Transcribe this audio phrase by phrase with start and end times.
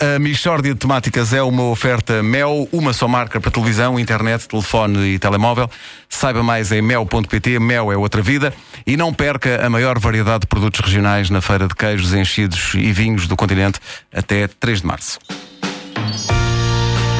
[0.00, 5.14] A Michórdia de Temáticas é uma oferta Mel, uma só marca para televisão, internet, telefone
[5.14, 5.70] e telemóvel.
[6.08, 8.52] Saiba mais em mel.pt, Mel é outra vida.
[8.84, 12.90] E não perca a maior variedade de produtos regionais na feira de queijos, enchidos e
[12.92, 13.78] vinhos do continente
[14.12, 15.20] até 3 de março.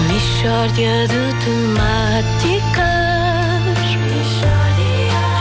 [0.09, 2.84] Mishória de temáticas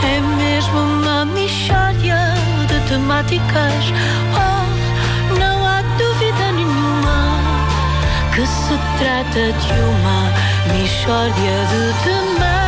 [0.04, 2.32] É mesmo uma mishória
[2.68, 3.92] de temáticas
[8.34, 10.32] Que se trata de uma
[10.72, 12.63] mishória de temáticas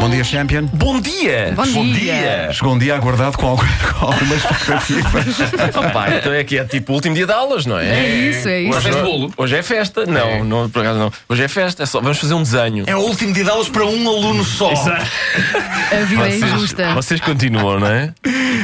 [0.00, 0.64] Bom dia, Champion.
[0.72, 1.52] Bom dia!
[1.54, 2.50] Bom dia.
[2.52, 3.62] Chegou um dia aguardado com, algum-
[3.98, 5.40] com algumas expectativas.
[5.76, 7.86] Opa, então é que é tipo o último dia de aulas, não é?
[7.86, 8.70] É isso, é isso.
[8.78, 9.34] Hoje, Festa de bolo?
[9.36, 10.06] hoje é festa.
[10.06, 11.12] Não, não, por acaso não.
[11.28, 12.84] Hoje é festa, é só, vamos fazer um desenho.
[12.86, 14.70] É o último dia de aulas para um aluno só.
[14.72, 16.94] A vida é injusta.
[16.94, 18.12] Vocês continuam, não é?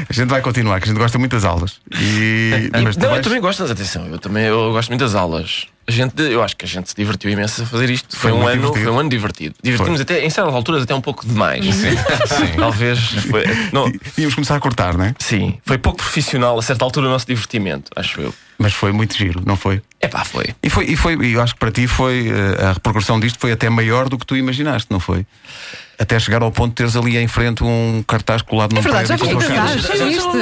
[0.09, 1.81] A gente vai continuar, que a gente gosta muito das aulas.
[1.93, 5.15] E, mas tu não, eu vais- também gosto, atenção, eu também eu gosto muito das
[5.15, 5.67] aulas.
[5.89, 8.17] A gente, eu acho que a gente se divertiu imenso a fazer isto.
[8.17, 8.85] Foi, Foi um ano, divertido.
[8.85, 9.55] foi um ano divertido.
[9.63, 11.65] Divertimos até, em certas alturas, até um pouco demais.
[11.65, 11.95] Sim.
[12.57, 12.99] Talvez.
[13.31, 15.15] Foi, não, Íamos começar a cortar, não é?
[15.19, 18.35] sim, foi pouco profissional a certa altura o nosso divertimento, acho eu.
[18.59, 19.83] Mas foi muito giro, não foi?
[20.01, 20.55] É pá, foi.
[20.63, 23.39] E foi, e foi, e eu acho que para ti foi eh, a repercussão disto
[23.39, 25.27] foi até maior do que tu imaginaste, não foi?
[25.99, 29.09] Até chegar ao ponto de teres ali em frente um cartaz colado num É verdade,
[29.09, 29.83] já tua cartaz?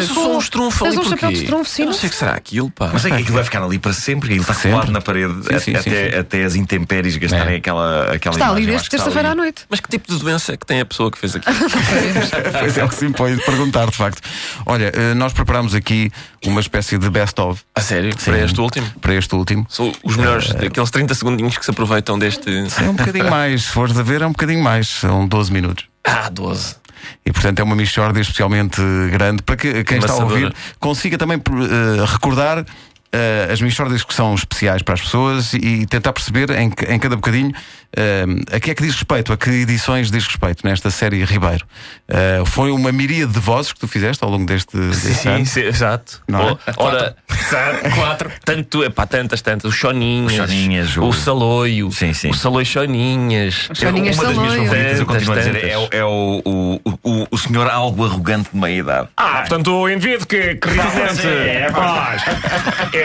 [0.06, 2.70] Sou um estrunfo ali um chapéu de estrunfo, sim, não sei o que será aquilo,
[2.70, 2.90] pá.
[2.92, 5.58] Mas é que aquilo vai ficar ali para sempre, ele está colado na parede até,
[5.60, 5.72] sim.
[6.18, 9.64] até as intempéries gastarem aquela, aquela Está ali desde terça-feira à noite.
[9.70, 11.54] Mas que tipo de doença é que tem a pessoa que fez aquilo?
[12.58, 14.20] Pois é o que se impõe de perguntar, de facto.
[14.66, 16.10] Olha, eh, nós preparámos aqui
[16.46, 18.14] uma espécie de best-of A sério?
[18.16, 18.86] Para este último?
[19.00, 19.66] para este último.
[19.68, 22.50] São os melhores, aqueles 30 segundinhos que se aproveitam deste.
[22.50, 25.84] É um bocadinho mais, se fores a ver, é um bocadinho mais, são 12 minutos.
[26.04, 26.76] Ah, 12.
[27.24, 31.36] E portanto é uma mixórdia especialmente grande para que quem está a ouvir consiga também
[31.38, 32.64] eh, recordar
[33.14, 37.14] eh, as mixórdias que são especiais para as pessoas e tentar perceber em, em cada
[37.14, 37.52] bocadinho
[37.96, 38.24] eh,
[38.56, 41.64] a que é que diz respeito, a que edições diz respeito nesta série Ribeiro.
[42.08, 45.46] Eh, foi uma miríade de vozes que tu fizeste ao longo deste, deste ano.
[45.46, 46.20] sim, exato.
[46.26, 46.52] Não é?
[46.76, 48.30] Oh, Ora, exato, quatro.
[48.44, 49.70] Tanto, é pá, tantas, tantas.
[49.70, 50.32] Os Choninhas.
[50.32, 51.92] Os Choninhas, O o- Saloio.
[51.92, 52.30] Sim, sim.
[52.30, 53.68] O Saloio Choninhas.
[53.74, 54.68] Choninhas Uma das minhas Saloio.
[54.70, 58.04] favoritas, eu continuo a dizer, Tantas, é, o- é o, o, o, o senhor algo
[58.04, 59.08] arrogante de meia idade.
[59.16, 62.22] Ah, portanto, o indivíduo que, que realmente é paz.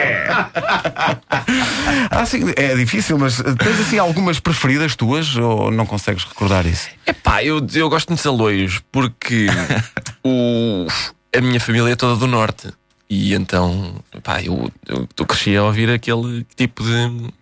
[2.10, 6.88] Ah, sim, é difícil, mas tens assim algumas preferidas tuas ou não consegues recordar isso?
[7.06, 9.46] É pá, eu, eu gosto de Saloios porque
[10.24, 10.86] o,
[11.36, 12.68] a minha família é toda do norte.
[13.08, 17.32] E então, pá, eu, eu, eu cresci a ouvir aquele tipo de.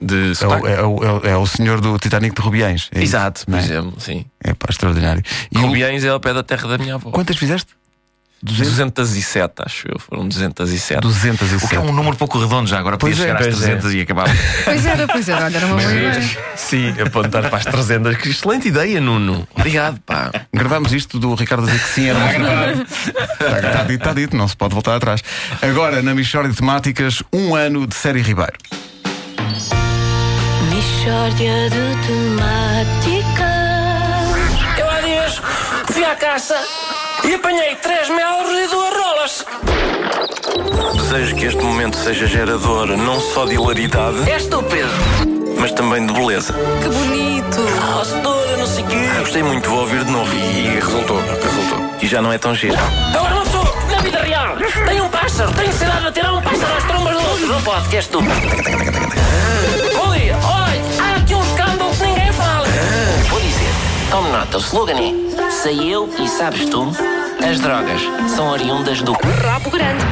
[0.00, 2.88] de É o, é, o, é o- é o senhor do Titanic de Rubiães.
[2.94, 3.58] É Exato, por é?
[3.58, 4.24] exemplo, sim.
[4.42, 5.22] É pá, extraordinário.
[5.50, 7.10] E o- Rubiães é ao pé da terra da minha avó.
[7.10, 7.72] quantas fizeste?
[8.42, 8.92] 200?
[8.92, 9.98] 207, acho eu.
[9.98, 11.00] Foram 207.
[11.00, 11.64] 207.
[11.64, 13.62] O que é um número pouco redondo já, agora Pois podia é, chegar às pois
[13.62, 13.76] é.
[13.76, 14.28] 300 e acabar.
[14.64, 15.44] Pois era, pois era.
[15.46, 16.38] Olha, era uma boa ideia.
[16.54, 18.16] Sim, apontar para as 300.
[18.16, 19.48] Que excelente ideia, Nuno.
[19.54, 20.30] Obrigado, pá.
[20.52, 22.36] Gravámos isto do Ricardo a dizer que sim, era muito
[22.92, 25.22] está, está dito, está dito, não se pode voltar atrás.
[25.62, 28.54] Agora, na Michórdia de Temáticas, um ano de série Ribeiro.
[30.70, 33.46] Mishória de temáticas
[34.78, 35.40] Eu há dias
[35.90, 36.56] fui à caça
[37.28, 39.46] e apanhei três melros e duas rolas.
[40.94, 44.88] Desejo que este momento seja gerador não só de hilaridade, É estúpido.
[45.58, 46.52] mas também de beleza.
[46.52, 47.60] Que bonito.
[48.00, 48.96] Oh, setora, não sei o quê.
[49.20, 50.32] Gostei muito, vou ouvir de novo.
[50.34, 51.90] E resultou, resultou.
[52.00, 52.76] E já não é tão giro.
[53.14, 56.74] Agora uma pessoa, na vida real, tem um pássaro, tem ansiedade a tirar um pássaro
[56.76, 57.46] às trombas do outro.
[57.46, 58.20] Não pode, que és tu.
[58.20, 58.28] Bom
[60.14, 60.36] dia.
[60.44, 60.65] Olha,
[64.10, 66.90] tome nota, o slogan é Sei eu e sabes tu,
[67.46, 68.00] as drogas
[68.34, 69.12] são oriundas do...
[69.12, 70.04] Rabo grande.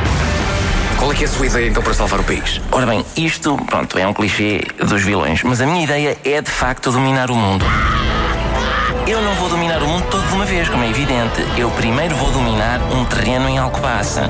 [0.99, 2.61] Qual é é a sua ideia então para salvar o país?
[2.71, 6.51] Ora bem, isto, pronto, é um clichê dos vilões, mas a minha ideia é de
[6.51, 7.65] facto dominar o mundo.
[9.07, 11.45] Eu não vou dominar o mundo todo de uma vez, como é evidente.
[11.59, 14.29] Eu primeiro vou dominar um terreno em Alcobaça.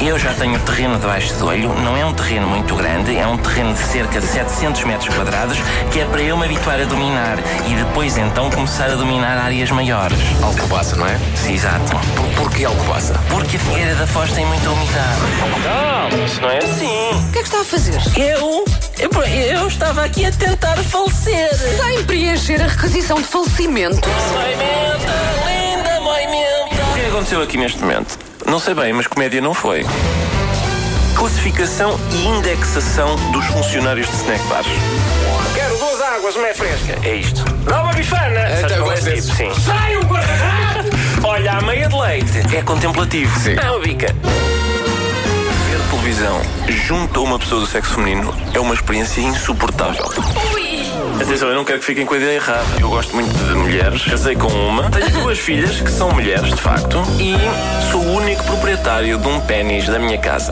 [0.00, 3.36] Eu já tenho terreno debaixo do olho, não é um terreno muito grande, é um
[3.36, 5.58] terreno de cerca de 700 metros quadrados,
[5.92, 7.36] que é para eu me habituar a dominar
[7.68, 10.18] e depois então começar a dominar áreas maiores.
[10.42, 11.18] Alcobaça, não é?
[11.36, 11.84] Sim, exato.
[12.16, 13.12] Por, porquê Alcobaça?
[13.28, 15.20] Porque a Figueira da Foz tem muita umidade.
[15.64, 17.28] Calma, isso não é assim.
[17.28, 18.00] O que é que está a fazer?
[18.16, 18.64] Eu,
[18.98, 21.54] eu, eu estava aqui a tentar falecer.
[21.54, 24.08] Sem preencher a requisição de falecimento.
[24.08, 25.49] Linda
[27.20, 28.18] aconteceu aqui neste momento?
[28.46, 29.84] Não sei bem, mas comédia não foi.
[31.14, 34.66] Classificação e indexação dos funcionários de snack bars.
[35.54, 36.98] Quero duas águas, uma é fresca.
[37.02, 37.44] É isto.
[37.64, 38.40] Dá uma bifana.
[38.40, 39.36] Eu qual é tipo?
[39.36, 39.52] Sim.
[39.60, 40.96] Sai o guardanapo.
[41.22, 42.56] Olha, a meia de leite.
[42.56, 43.38] É contemplativo.
[43.38, 43.56] Sim.
[43.62, 44.06] Ah, uma bica.
[45.90, 50.08] televisão junto a uma pessoa do sexo feminino é uma experiência insuportável.
[51.20, 52.64] Atenção, eu não quero que fiquem com a ideia errada.
[52.80, 56.60] Eu gosto muito de mulheres, casei com uma, tenho duas filhas que são mulheres, de
[56.60, 57.34] facto, e
[57.90, 60.50] sou o único proprietário de um pênis da minha casa.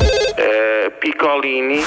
[1.00, 1.85] Picolini.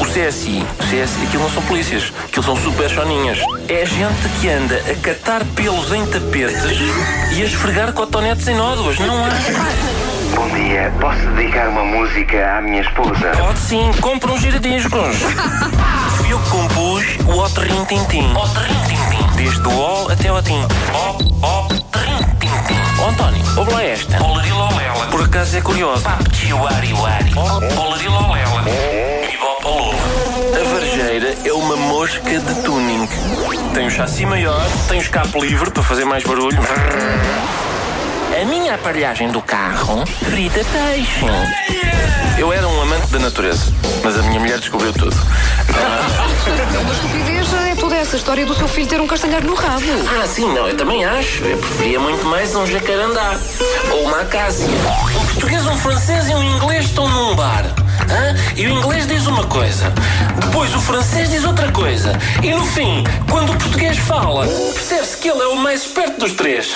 [0.00, 3.38] O CSI, o CSI, aquilo não são polícias, aquilo são super choninhas.
[3.68, 6.78] É gente que anda a catar pelos em tapetes
[7.32, 9.28] e a esfregar cotonetes em nódoas, não há.
[10.40, 13.30] Bom dia, posso dedicar uma música à minha esposa?
[13.36, 15.16] Pode sim, compra uns giradiscos.
[16.16, 18.32] Fui eu que compus o O Trim Tintim.
[18.32, 19.36] O Trim Tintim.
[19.36, 20.62] Desde o O até o Tim.
[20.94, 22.80] O, O, Trim Tintim.
[23.02, 24.24] Ó António, ouve lá esta.
[24.24, 25.06] Olarilolela.
[25.10, 26.04] Por acaso é curioso.
[26.04, 27.34] Papchiuari Wari.
[27.76, 28.64] Olarilolela.
[30.58, 33.06] A varjeira é uma mosca de tuning.
[33.74, 36.58] Tem o chassi maior, tem o escape livre para fazer mais barulho.
[38.40, 41.26] A minha aparelhagem do carro frita peixe.
[42.38, 43.70] Eu era um amante da natureza,
[44.02, 45.14] mas a minha mulher descobriu tudo.
[46.80, 49.84] Uma estupidez é toda essa história do seu filho ter um castanheiro no rabo.
[50.22, 51.44] Ah, sim, não, eu também acho.
[51.44, 53.38] Eu preferia muito mais um jacarandá
[53.92, 54.66] ou uma acácia.
[54.66, 57.66] Um português, um francês e um inglês estão num bar.
[58.10, 58.34] hã?
[58.56, 59.92] E o inglês diz uma coisa,
[60.40, 62.18] depois o francês diz outra coisa.
[62.42, 66.32] E no fim, quando o português fala, percebe-se que ele é o mais esperto dos
[66.32, 66.74] três.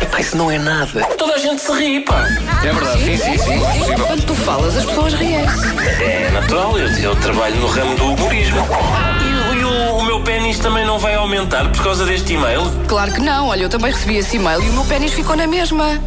[0.00, 1.04] Epá, isso não é nada.
[1.18, 2.26] Toda a gente se ri, pá.
[2.64, 3.58] É verdade, sim, sim, sim.
[3.60, 4.06] Possível.
[4.06, 5.66] Quando tu falas, as pessoas riem-se.
[6.02, 8.58] É natural, eu, eu trabalho no ramo do humorismo.
[9.20, 12.62] E, o- e o, o meu pênis também não vai aumentar por causa deste e-mail?
[12.88, 13.48] Claro que não.
[13.48, 15.98] Olha, eu também recebi esse e-mail e o meu pênis ficou na mesma.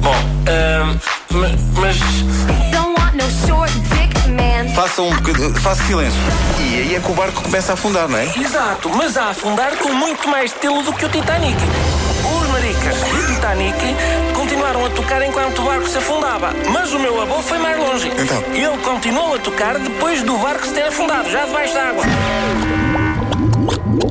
[0.00, 0.14] Bom,
[0.46, 0.98] ahm,
[1.30, 1.48] ma-
[1.80, 1.96] mas.
[2.72, 3.67] Don't want no short
[4.78, 6.20] Faça um bocadinho, faça silêncio.
[6.60, 8.26] E aí é que o barco começa a afundar, não é?
[8.38, 11.58] Exato, mas a afundar com muito mais estilo do que o Titanic.
[12.24, 13.76] Os maricas do Titanic
[14.36, 16.54] continuaram a tocar enquanto o barco se afundava.
[16.70, 18.12] Mas o meu avô foi mais longe.
[18.16, 18.40] Então?
[18.54, 22.04] Ele continuou a tocar depois do barco se ter afundado, já debaixo d'água.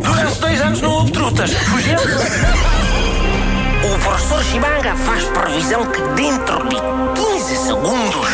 [0.03, 1.53] Durante dois anos não houve trutas.
[1.53, 1.97] Fugiu.
[3.85, 6.75] O professor Chibanga faz previsão que dentro de
[7.21, 8.27] 15 segundos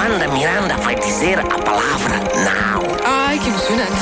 [0.00, 2.82] Wanda Miranda vai dizer a palavra não.
[3.04, 3.92] Ai, que emocionante.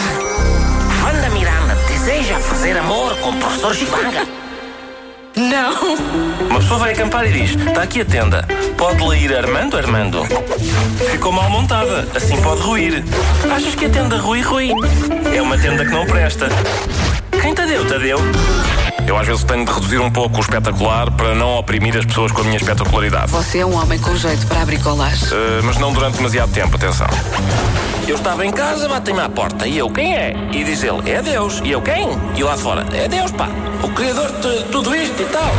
[1.05, 4.27] Wanda Miranda deseja fazer amor com o professor Chibanga.
[5.37, 5.97] Não.
[6.49, 8.49] Uma pessoa vai acampar e diz: Está aqui a tenda.
[8.79, 10.25] Pode lá ir Armando, Armando?
[11.11, 13.05] Ficou mal montada, assim pode ruir.
[13.55, 14.71] Achas que a tenda rui, rui?
[15.37, 16.49] É uma tenda que não presta.
[17.43, 18.19] Quem te deu, te deu?
[19.07, 22.33] Eu às vezes tenho de reduzir um pouco o espetacular para não oprimir as pessoas
[22.33, 23.31] com a minha espetacularidade.
[23.33, 25.29] Você é um homem com jeito para abrir colagem.
[25.29, 27.07] Uh, mas não durante demasiado tempo, atenção.
[28.07, 30.35] Eu estava em casa, batem-me à porta e eu, quem é?
[30.53, 31.61] E diz ele, é Deus.
[31.65, 32.09] E eu, quem?
[32.37, 33.49] E lá fora, é Deus, pá.
[33.83, 35.53] O Criador de tudo isto e tal.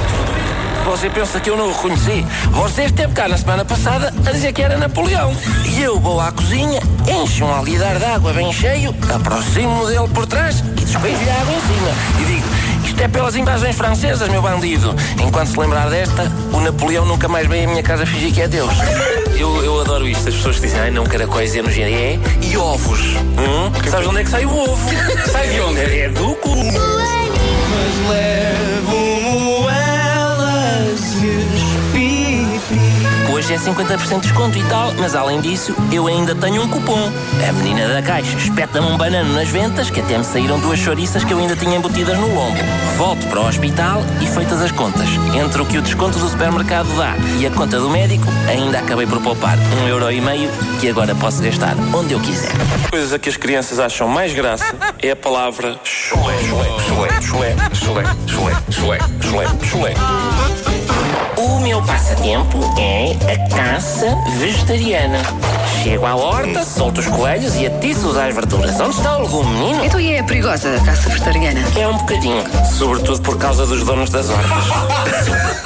[0.86, 2.26] Você pensa que eu não o reconheci?
[2.50, 5.32] Você esteve cá na semana passada a dizer que era Napoleão.
[5.66, 10.26] E eu vou à cozinha, encho um alguidar de água bem cheio, aproximo dele por
[10.26, 11.92] trás e despejo-lhe a água em cima.
[12.20, 12.48] E digo,
[13.00, 14.94] isto é pelas invasões francesas, meu bandido.
[15.26, 18.48] Enquanto se lembrar desta, o Napoleão nunca mais vem à minha casa fingir que é
[18.48, 18.74] Deus.
[19.38, 22.58] Eu, eu adoro isto, as pessoas que dizem, ai não, caracóis é no é e
[22.58, 23.00] ovos.
[23.00, 23.72] Hum?
[23.90, 24.90] Sabes onde é que sai o ovo?
[25.32, 25.80] sai de onde?
[25.80, 26.50] É do cu.
[33.50, 37.12] Hoje é 50% de desconto e tal, mas além disso, eu ainda tenho um cupom.
[37.48, 41.24] A menina da caixa espeta-me um banano nas ventas, que até me saíram duas chouriças
[41.24, 42.60] que eu ainda tinha embutidas no lombo.
[42.96, 45.10] Volto para o hospital e feitas as contas.
[45.34, 49.08] Entre o que o desconto do supermercado dá e a conta do médico, ainda acabei
[49.08, 52.52] por poupar um euro e meio que agora posso gastar onde eu quiser.
[52.92, 57.56] Coisas a que as crianças acham mais graça é a palavra chulé, chulé, chulé, chulé,
[57.74, 60.99] chulé, chulé, chulé, chulé, chulé.
[61.70, 65.20] O meu passatempo é a caça vegetariana.
[65.84, 68.80] Chego à horta, solto os coelhos e atiço-os às verduras.
[68.80, 69.86] Onde está o legume, menino?
[69.86, 71.60] Então e é perigosa a caça vegetariana?
[71.80, 72.44] É um bocadinho,
[72.76, 74.66] sobretudo por causa dos donos das hortas.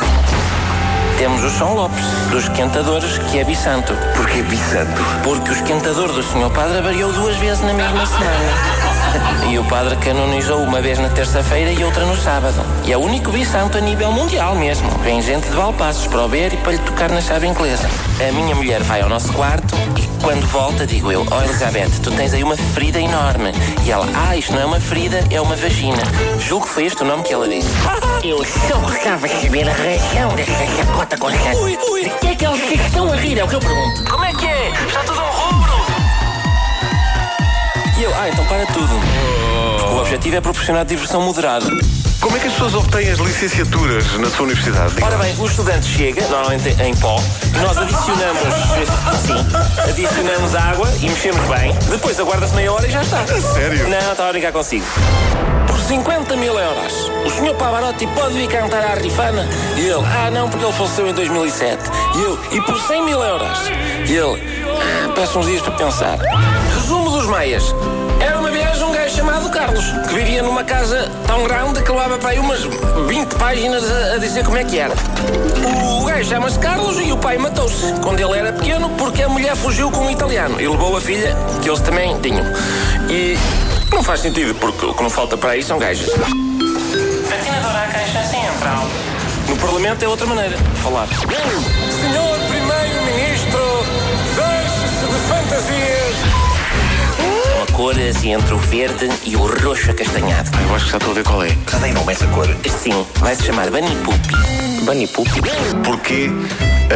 [1.18, 3.94] Temos o São Lopes, dos esquentadores, que é bisanto.
[4.18, 5.02] Porquê bisanto?
[5.24, 6.50] Porque o esquentador do Sr.
[6.54, 8.93] Padre variou duas vezes na mesma semana.
[9.50, 12.56] E o padre canonizou uma vez na terça-feira e outra no sábado.
[12.86, 14.90] E é o único bisanto a nível mundial mesmo.
[15.04, 17.88] Vem gente de Valpassos para o ver e para lhe tocar na chave inglesa.
[18.28, 22.12] A minha mulher vai ao nosso quarto e quando volta digo eu, ó Elizabeth, tu
[22.12, 23.52] tens aí uma ferida enorme.
[23.86, 26.02] E ela, ah, isto não é uma ferida, é uma vagina.
[26.40, 27.70] Julgo que foi este o nome que ela disse.
[28.24, 31.28] Eu só gostava de saber a reação desta chacota com.
[31.28, 32.04] Ui, ui.
[32.04, 33.38] De que é que eles estão a rir?
[33.38, 34.10] É o que eu pergunto.
[34.10, 34.70] Como é que é?
[34.88, 35.53] Está tudo ao rubro.
[38.04, 38.90] E eu, ah, então para tudo.
[39.80, 41.66] Porque o objetivo é proporcionar diversão moderada.
[42.20, 44.96] Como é que as pessoas obtêm as licenciaturas na sua universidade?
[45.02, 47.16] Ora bem, o estudante chega, normalmente em pó,
[47.62, 48.42] nós adicionamos,
[49.22, 51.74] sim, adicionamos água e mexemos bem.
[51.90, 53.26] Depois aguarda-se meia hora e já está.
[53.26, 53.88] sério?
[53.88, 54.86] Não, estava a brincar consigo.
[55.66, 59.48] Por 50 mil euros, o senhor Pavarotti pode vir cantar à Rifana?
[59.78, 61.80] E ele, ah não, porque ele faleceu em 2007.
[62.18, 63.60] E eu, e por 100 mil euros?
[64.06, 64.44] E ele,
[64.78, 66.20] ah, peço uns dias para pensar.
[67.24, 67.64] Dos meias.
[68.20, 72.18] Era uma vez um gajo chamado Carlos, que vivia numa casa tão grande que levava
[72.18, 72.60] para aí umas
[73.08, 74.94] 20 páginas a, a dizer como é que era.
[76.02, 79.56] O gajo chama-se Carlos e o pai matou-se quando ele era pequeno porque a mulher
[79.56, 82.44] fugiu com um italiano e levou a filha, que eles também tinham.
[83.10, 83.38] E
[83.90, 86.10] não faz sentido, porque o que não falta para aí são gajas.
[86.10, 88.86] Patinadora à caixa central.
[89.48, 91.08] No Parlamento é outra maneira de falar.
[97.74, 100.52] Uma cor assim entre o verde e o roxo acastanhado.
[100.62, 101.58] Eu acho que já estou a ver qual é.
[101.72, 102.48] Já tem nome essa cor.
[102.70, 104.86] Sim, vai se chamar Bunny Poopy.
[104.86, 105.42] Bunny Poopy?
[105.84, 106.30] Porquê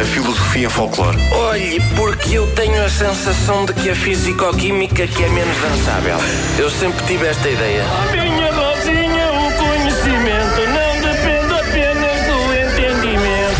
[0.00, 1.18] a filosofia folclore?
[1.32, 6.16] Olhe, porque eu tenho a sensação de que a fisicoquímica que é menos dançável.
[6.56, 7.82] Eu sempre tive esta ideia.
[8.12, 13.58] Minha Rosinha, o conhecimento não depende apenas do entendimento.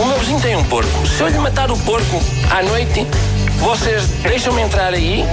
[0.00, 1.06] O meu vizinho tem um porco.
[1.06, 2.20] Se eu lhe matar o porco
[2.50, 3.06] à noite,
[3.58, 5.24] vocês deixam-me entrar aí?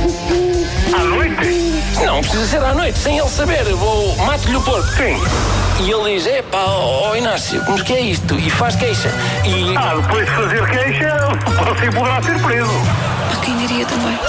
[0.94, 1.74] À noite?
[2.06, 3.65] Não, precisa ser à noite, sem ele saber.
[3.68, 4.88] Eu vou, mato-lhe o porco.
[4.89, 5.18] Sim.
[5.80, 8.36] E ele diz, epá, ó ó, Inácio, mas que é isto?
[8.36, 9.10] E faz queixa.
[9.44, 9.75] E...
[9.75, 11.18] Ah, depois de fazer queixa,
[11.65, 12.72] você poderá ser preso.
[13.42, 14.20] Quem diria também?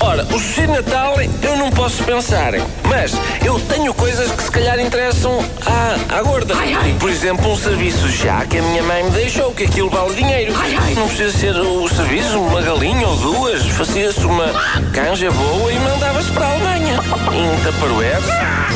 [0.00, 2.52] Ora, o de Natal eu não posso pensar,
[2.88, 3.12] mas
[3.44, 6.54] eu tenho coisas que se calhar interessam à, à gorda.
[7.00, 10.54] Por exemplo, um serviço já que a minha mãe me deixou, que aquilo vale dinheiro.
[10.94, 13.62] Não precisa ser o serviço, uma galinha ou duas.
[13.66, 14.46] Fazia-se uma
[14.92, 17.00] canja boa e mandava-se para a Alemanha.
[17.32, 18.20] Em Tupperware.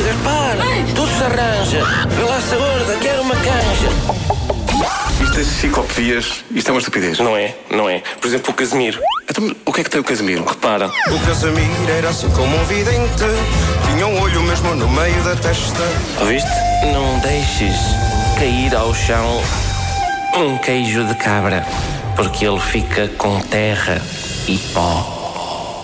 [0.04, 0.56] Gaspar,
[0.94, 1.84] tudo se arranja.
[2.08, 4.41] Vê lá gorda, quero uma canja.
[5.44, 7.18] Ciclopevias, isto é uma estupidez.
[7.18, 8.02] Não é, não é.
[8.20, 9.00] Por exemplo, o Casimiro.
[9.28, 10.44] Então, o que é que tem o Casimiro?
[10.44, 13.24] Repara, O Casamiro era assim como um vidente
[13.86, 15.80] Tinha um olho mesmo no meio da testa
[16.20, 16.50] Ouviste?
[16.92, 17.76] Não deixes
[18.38, 19.40] cair ao chão
[20.34, 21.64] um queijo de cabra,
[22.16, 24.00] porque ele fica com terra
[24.48, 25.82] e pó.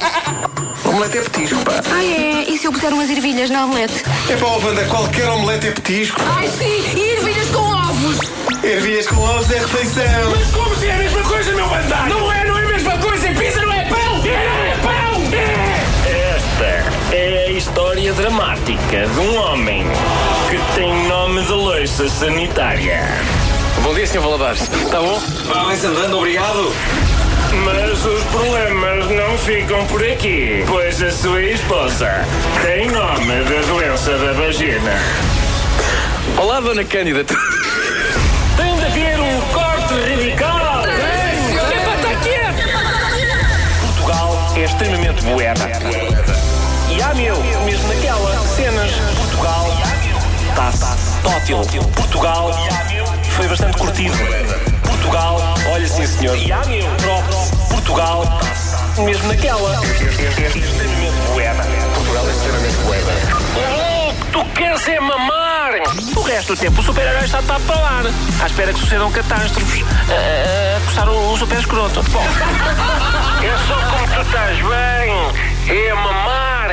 [0.85, 1.83] O omelete é petisco, pá.
[1.93, 2.45] Ah, é?
[2.49, 4.03] E se eu puser umas ervilhas na omelete?
[4.29, 6.21] É pá, oh, Wanda, qualquer omelete é petisco.
[6.25, 6.83] Ai, sim!
[6.97, 7.38] E ervilhas
[8.69, 8.77] com ovos!
[8.77, 10.05] Ervilhas com ovos é refeição.
[10.53, 12.09] Como se é a mesma coisa, meu bandado?
[12.09, 13.29] Não é, não é a mesma coisa.
[13.29, 14.23] Pizza não é pão!
[14.27, 15.23] É pão!
[16.07, 19.85] Esta é a história dramática de um homem
[20.51, 23.01] que tem nome de louça sanitária.
[23.83, 24.21] Bom dia, Sr.
[24.21, 24.63] Valadares.
[24.63, 25.19] Está bom?
[25.65, 26.73] Vai-se andando, obrigado.
[27.65, 32.27] Mas os problemas não ficam por aqui, pois a sua esposa
[32.63, 34.99] tem nome da doença da vagina.
[36.37, 37.25] Olá, Dona Cândida.
[51.29, 51.83] Está tótil.
[51.95, 52.51] Portugal
[53.37, 54.17] foi bastante curtido.
[54.83, 55.39] Portugal,
[55.73, 56.37] olha sim senhor.
[56.37, 56.49] E
[57.03, 57.51] props.
[57.69, 58.25] Portugal,
[58.99, 59.81] mesmo naquela.
[59.85, 61.63] Extremamente boeda.
[61.95, 63.13] Portugal é extremamente boeda.
[64.33, 65.73] Tu queres é mamar!
[66.17, 68.03] O resto do tempo o super-herói está para lá,
[68.43, 72.03] à espera que sucedam catástrofes, a, a, a coçar o, o super escroto.
[72.11, 72.23] Bom,
[73.43, 76.69] é só como tu estás bem, é mamar.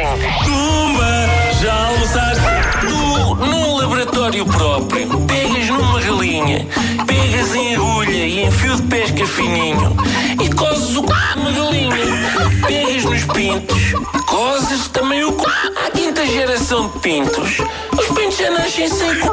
[8.45, 9.97] Em fio de pesca fininho
[10.39, 11.13] e cozes o c...
[11.35, 11.95] numa galinha.
[12.67, 13.93] Pegas nos pintos,
[14.27, 15.45] cozes também o c...
[15.83, 17.57] à quinta geração de pintos.
[17.91, 19.29] Os pintos já nascem sem c...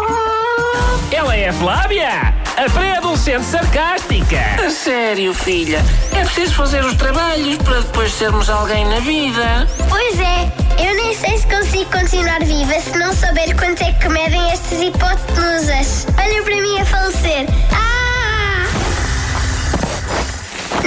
[1.10, 4.40] Ela é a Flávia, a pré-adolescente sarcástica.
[4.66, 5.84] A sério, filha,
[6.16, 9.68] é preciso fazer os trabalhos para depois sermos alguém na vida.
[9.90, 14.08] Pois é, eu nem sei se consigo continuar viva se não saber quanto é que
[14.08, 16.06] medem estas hipotenusas.
[16.18, 17.46] Olha para mim a falecer.
[17.72, 18.01] Ah!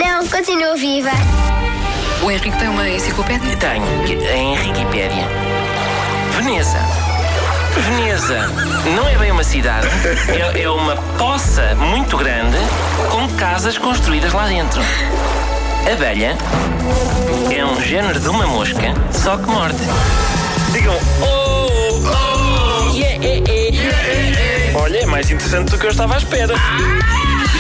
[0.06, 1.10] Não, continuo viva.
[2.22, 3.58] O Henrique tem uma enciclopédia?
[3.58, 5.26] Tenho, que- em Wikipédia.
[6.38, 6.78] Veneza.
[7.76, 8.48] Veneza
[8.96, 9.88] não é bem uma cidade,
[10.30, 12.56] é, é uma poça muito grande
[13.12, 14.80] com casas construídas lá dentro.
[15.92, 16.38] Abelha
[17.54, 19.78] é um género de uma mosca, só que morde.
[20.72, 21.68] Digam, oh,
[22.06, 24.74] oh, yeah, eh, yeah, eh, eh.
[24.78, 26.54] Olha, é mais interessante do que eu estava à espera.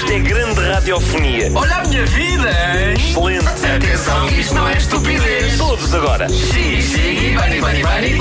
[0.05, 1.51] Isto é grande radiofonia.
[1.55, 2.93] Olha a minha vida, hein?
[2.93, 3.47] Excelente.
[3.47, 5.57] Atenção, isto não é estupidez.
[5.57, 6.29] Todos agora.
[6.29, 8.17] Xigi, xigi, bani, bani, bani.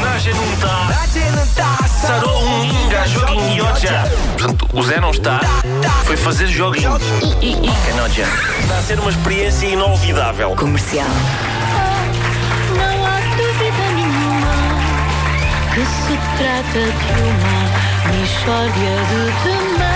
[0.00, 1.88] Naja não tá.
[1.88, 4.04] Sarou um joguinho e já.
[4.38, 5.40] Portanto, o Zé não está,
[6.04, 6.96] foi fazer joguinho.
[7.42, 8.24] E, e, e canoja.
[8.60, 10.50] Está a ser uma experiência inolvidável.
[10.54, 11.08] Comercial.
[12.76, 14.54] Não há dúvida nenhuma
[15.74, 19.56] que se trata de uma mistória de.
[19.76, 19.95] Olá,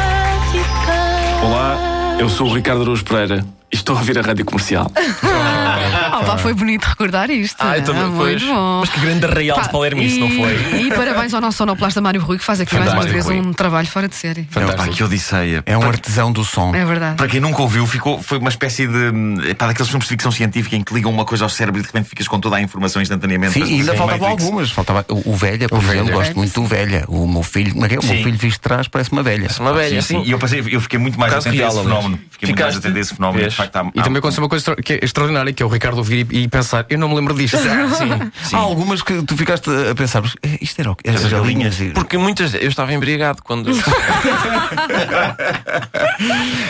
[2.20, 4.92] eu sou o Ricardo Araújo Pereira e estou a ouvir a rádio comercial.
[6.20, 7.56] Oh, pá, foi bonito recordar isto.
[7.60, 8.42] Ah, Ah, pois.
[8.42, 8.80] muito bom.
[8.80, 10.80] Mas que grande arraial de Pá, Palermice, não foi?
[10.80, 13.48] E, parabéns ao nosso sonoplasta Mário Rui, que faz aqui mais uma Fantástico, vez Rui.
[13.48, 14.42] um trabalho fora de série.
[14.44, 15.62] Pá, que odisseia.
[15.66, 16.74] É um Para- artesão do som.
[16.74, 17.16] É verdade.
[17.16, 19.54] Para quem nunca ouviu, ficou, foi uma espécie de.
[19.54, 21.86] Pá, daqueles filmes de ficção científica em que ligam uma coisa ao cérebro e de
[21.88, 23.52] repente ficas com toda a informação instantaneamente.
[23.54, 24.70] Sim, Parece e ainda é faltavam algumas.
[24.70, 26.12] Faltava o, o velha, por exemplo, Velha.
[26.16, 27.04] gosto muito do velha.
[27.08, 27.98] O meu filho, como é que é?
[27.98, 29.48] o meu filho visto de trás parece uma velha.
[29.58, 30.22] Uma velha, Sim, sim.
[30.22, 30.28] sim.
[30.28, 32.18] E eu, passei, eu fiquei muito mais atento a esse fenómeno.
[32.30, 33.48] Fiquei muito mais atento a esse fenómeno.
[33.94, 36.48] E também aconteceu uma coisa que é extraordinária, que é o Ricardo ouvir e, e
[36.48, 37.56] pensar, eu não me lembro disto.
[38.42, 38.56] Sim.
[38.56, 41.08] Há algumas que tu ficaste a pensar, mas, eh, isto era o quê?
[41.08, 41.76] As galinhas.
[41.76, 41.94] galinhas.
[41.94, 42.54] Porque muitas.
[42.54, 43.70] Eu estava embriagado quando.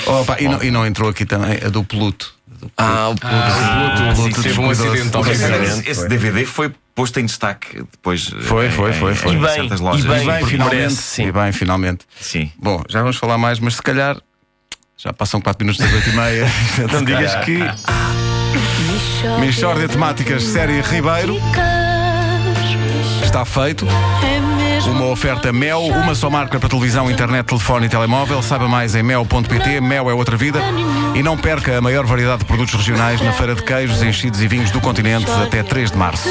[0.06, 2.35] Oh, pá, e, não, e não entrou aqui também a do Pluto.
[2.76, 7.78] ah, o Ah, Pluto sim, teve um acidente, O Esse, DVD foi posto em destaque
[7.92, 8.26] depois.
[8.42, 9.32] Foi, em- foi, foi, foi.
[9.32, 10.04] Em E bem, certas e lojas.
[10.04, 10.94] bem, E bem, finalmente.
[10.94, 11.26] sim.
[11.26, 12.04] E bem, finalmente.
[12.20, 12.50] Sim.
[12.59, 14.16] Bom, já vamos falar mais, mas se calhar
[14.97, 16.47] já passam 4 minutos das 8 e meia.
[16.92, 17.59] Não digas que.
[19.38, 21.40] Michórdia Temáticas, série Ribeiro.
[23.22, 23.86] Está feito.
[24.86, 28.42] Uma oferta Mel, uma só marca para televisão, internet, telefone e telemóvel.
[28.42, 29.80] Saiba mais em mel.pt.
[29.80, 30.60] Mel é outra vida.
[31.14, 34.48] E não perca a maior variedade de produtos regionais na Feira de Queijos, Enchidos e
[34.48, 36.28] Vinhos do Continente até 3 de março.